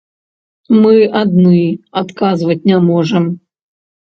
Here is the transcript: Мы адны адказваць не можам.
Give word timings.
Мы 0.81 0.95
адны 1.19 1.59
адказваць 2.03 2.59
не 2.73 2.77
можам. 2.89 3.23